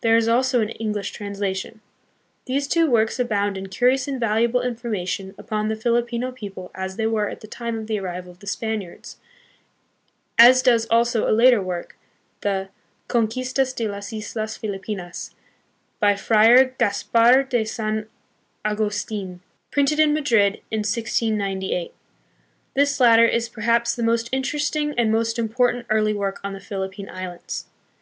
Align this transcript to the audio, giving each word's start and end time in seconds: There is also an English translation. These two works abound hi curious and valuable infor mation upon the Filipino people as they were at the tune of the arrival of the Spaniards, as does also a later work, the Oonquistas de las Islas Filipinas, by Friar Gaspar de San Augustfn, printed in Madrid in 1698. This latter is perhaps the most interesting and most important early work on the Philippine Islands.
There 0.00 0.16
is 0.16 0.28
also 0.28 0.62
an 0.62 0.70
English 0.70 1.10
translation. 1.12 1.82
These 2.46 2.68
two 2.68 2.90
works 2.90 3.18
abound 3.20 3.58
hi 3.58 3.64
curious 3.64 4.08
and 4.08 4.18
valuable 4.18 4.62
infor 4.62 4.90
mation 4.90 5.38
upon 5.38 5.68
the 5.68 5.76
Filipino 5.76 6.32
people 6.32 6.70
as 6.74 6.96
they 6.96 7.06
were 7.06 7.28
at 7.28 7.42
the 7.42 7.46
tune 7.46 7.76
of 7.80 7.86
the 7.86 7.98
arrival 7.98 8.30
of 8.32 8.38
the 8.38 8.46
Spaniards, 8.46 9.18
as 10.38 10.62
does 10.62 10.86
also 10.86 11.30
a 11.30 11.36
later 11.36 11.60
work, 11.60 11.98
the 12.40 12.70
Oonquistas 13.14 13.74
de 13.74 13.86
las 13.86 14.10
Islas 14.10 14.56
Filipinas, 14.56 15.34
by 16.00 16.16
Friar 16.16 16.74
Gaspar 16.78 17.42
de 17.42 17.66
San 17.66 18.08
Augustfn, 18.64 19.40
printed 19.70 20.00
in 20.00 20.14
Madrid 20.14 20.62
in 20.70 20.78
1698. 20.78 21.92
This 22.72 23.00
latter 23.00 23.26
is 23.26 23.50
perhaps 23.50 23.94
the 23.94 24.02
most 24.02 24.30
interesting 24.32 24.94
and 24.96 25.12
most 25.12 25.38
important 25.38 25.84
early 25.90 26.14
work 26.14 26.40
on 26.42 26.54
the 26.54 26.58
Philippine 26.60 27.10
Islands. 27.10 27.66